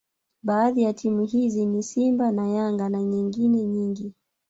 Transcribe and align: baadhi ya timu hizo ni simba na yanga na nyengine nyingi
baadhi 0.43 0.81
ya 0.83 0.93
timu 0.93 1.23
hizo 1.25 1.65
ni 1.65 1.83
simba 1.83 2.31
na 2.31 2.47
yanga 2.47 2.89
na 2.89 3.03
nyengine 3.03 3.63
nyingi 3.63 4.13